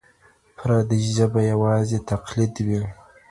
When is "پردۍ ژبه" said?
0.57-1.41